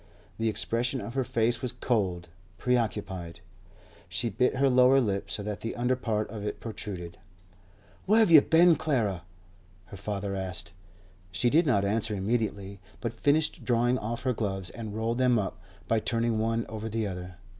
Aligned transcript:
The 0.39 0.49
expression 0.49 0.99
of 0.99 1.13
her 1.13 1.23
face 1.23 1.61
was 1.61 1.73
cold, 1.73 2.29
preoccupied; 2.57 3.39
she 4.09 4.29
bit 4.29 4.55
her 4.55 4.67
lower 4.67 4.99
lip 4.99 5.29
so 5.29 5.43
that 5.43 5.59
the 5.59 5.75
under 5.75 5.95
part 5.95 6.27
of 6.31 6.43
it 6.43 6.59
protruded. 6.59 7.19
'Where 8.07 8.17
have 8.17 8.31
you 8.31 8.41
been, 8.41 8.77
Clara?' 8.77 9.21
her 9.85 9.97
father 9.97 10.35
asked. 10.35 10.73
She 11.31 11.51
did 11.51 11.67
not 11.67 11.85
answer 11.85 12.15
immediately, 12.15 12.79
but 12.99 13.13
finished 13.13 13.63
drawing 13.63 13.99
off 13.99 14.23
her 14.23 14.33
gloves 14.33 14.71
and 14.71 14.95
rolled 14.95 15.19
them 15.19 15.37
up 15.37 15.61
by 15.87 15.99
turning 15.99 16.39
one 16.39 16.65
over 16.67 16.89
the 16.89 17.05
other. 17.05 17.35